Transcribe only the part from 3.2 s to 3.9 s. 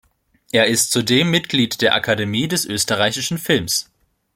Films.